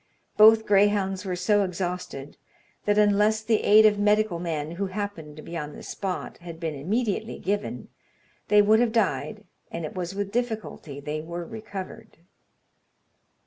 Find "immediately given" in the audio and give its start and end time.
6.73-7.87